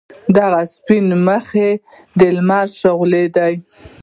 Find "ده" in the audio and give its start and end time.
3.35-3.47